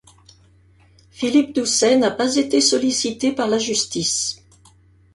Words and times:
Philippe 1.11 1.53
Doucet 1.53 1.95
n'a 1.95 2.09
pas 2.09 2.35
été 2.37 2.59
sollicité 2.59 3.33
par 3.33 3.47
la 3.47 3.59
justice. 3.59 4.43